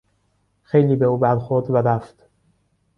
[0.63, 2.29] خیلی به او برخورد و رفت.